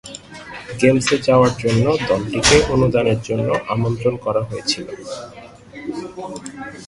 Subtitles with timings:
[0.79, 4.87] গেমসে যাওয়ার জন্য দলটিকে অনুদানের জন্য আমন্ত্রণ করা হয়েছিল।